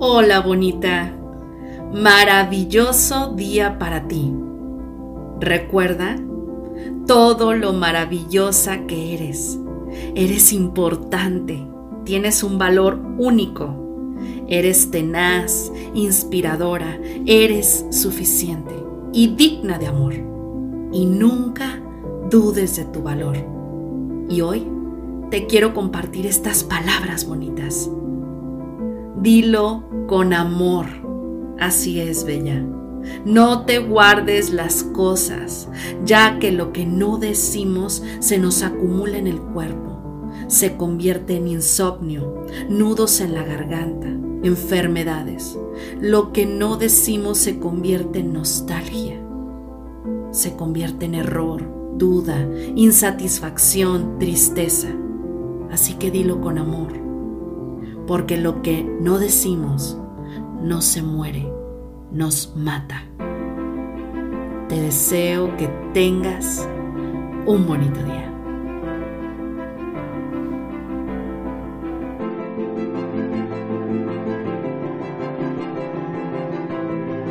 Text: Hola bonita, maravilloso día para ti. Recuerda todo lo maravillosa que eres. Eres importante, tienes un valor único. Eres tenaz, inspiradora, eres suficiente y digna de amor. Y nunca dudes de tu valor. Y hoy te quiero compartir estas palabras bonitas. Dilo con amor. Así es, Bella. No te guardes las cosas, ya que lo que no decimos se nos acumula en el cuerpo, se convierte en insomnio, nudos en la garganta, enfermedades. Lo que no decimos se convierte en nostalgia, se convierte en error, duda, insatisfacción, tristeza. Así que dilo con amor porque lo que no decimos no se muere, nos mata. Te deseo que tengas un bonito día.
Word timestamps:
Hola 0.00 0.40
bonita, 0.40 1.16
maravilloso 1.94 3.32
día 3.36 3.78
para 3.78 4.08
ti. 4.08 4.34
Recuerda 5.38 6.16
todo 7.06 7.54
lo 7.54 7.72
maravillosa 7.72 8.86
que 8.86 9.14
eres. 9.14 9.56
Eres 10.16 10.52
importante, 10.52 11.64
tienes 12.04 12.42
un 12.42 12.58
valor 12.58 12.98
único. 13.18 14.16
Eres 14.48 14.90
tenaz, 14.90 15.70
inspiradora, 15.94 16.98
eres 17.24 17.86
suficiente 17.90 18.74
y 19.12 19.28
digna 19.36 19.78
de 19.78 19.86
amor. 19.86 20.14
Y 20.92 21.06
nunca 21.06 21.80
dudes 22.30 22.74
de 22.76 22.84
tu 22.86 23.00
valor. 23.00 23.36
Y 24.28 24.40
hoy 24.40 24.66
te 25.30 25.46
quiero 25.46 25.72
compartir 25.72 26.26
estas 26.26 26.64
palabras 26.64 27.28
bonitas. 27.28 27.88
Dilo 29.24 29.84
con 30.06 30.34
amor. 30.34 30.84
Así 31.58 31.98
es, 31.98 32.24
Bella. 32.24 32.62
No 33.24 33.64
te 33.64 33.78
guardes 33.78 34.52
las 34.52 34.82
cosas, 34.82 35.66
ya 36.04 36.38
que 36.38 36.52
lo 36.52 36.74
que 36.74 36.84
no 36.84 37.16
decimos 37.16 38.02
se 38.18 38.36
nos 38.36 38.62
acumula 38.62 39.16
en 39.16 39.26
el 39.26 39.40
cuerpo, 39.40 40.30
se 40.48 40.76
convierte 40.76 41.38
en 41.38 41.48
insomnio, 41.48 42.44
nudos 42.68 43.22
en 43.22 43.32
la 43.32 43.44
garganta, 43.44 44.08
enfermedades. 44.42 45.58
Lo 46.02 46.30
que 46.34 46.44
no 46.44 46.76
decimos 46.76 47.38
se 47.38 47.58
convierte 47.58 48.18
en 48.18 48.34
nostalgia, 48.34 49.18
se 50.32 50.54
convierte 50.54 51.06
en 51.06 51.14
error, 51.14 51.96
duda, 51.96 52.46
insatisfacción, 52.74 54.18
tristeza. 54.18 54.88
Así 55.70 55.94
que 55.94 56.10
dilo 56.10 56.42
con 56.42 56.58
amor 56.58 57.04
porque 58.06 58.36
lo 58.36 58.62
que 58.62 58.84
no 58.84 59.18
decimos 59.18 59.98
no 60.60 60.80
se 60.82 61.02
muere, 61.02 61.50
nos 62.10 62.54
mata. 62.56 63.02
Te 64.68 64.80
deseo 64.80 65.56
que 65.56 65.68
tengas 65.92 66.68
un 67.46 67.66
bonito 67.66 68.02
día. 68.02 68.23